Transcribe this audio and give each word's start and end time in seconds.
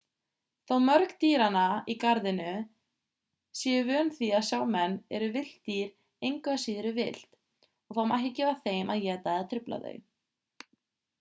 þó 0.69 0.71
mörg 0.83 1.11
dýranna 1.23 1.65
í 1.93 1.95
garðinu 2.03 2.53
séu 3.59 3.83
vön 3.89 4.09
því 4.15 4.29
að 4.37 4.47
sjá 4.47 4.59
menn 4.77 4.95
eru 5.17 5.27
villt 5.35 5.69
dýr 5.69 5.91
engu 6.31 6.53
að 6.55 6.61
síður 6.63 6.87
villt 6.97 7.39
og 7.39 7.99
það 7.99 8.07
má 8.13 8.15
ekki 8.23 8.33
gefa 8.41 8.55
þeim 8.65 8.95
að 8.95 9.05
éta 9.17 9.37
eða 9.43 9.45
trufla 9.53 9.79
þau 9.85 9.97